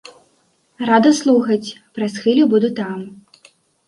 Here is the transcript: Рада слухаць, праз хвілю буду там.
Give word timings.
Рада 0.89 1.11
слухаць, 1.19 1.73
праз 1.97 2.15
хвілю 2.21 2.47
буду 2.55 2.69
там. 2.81 2.97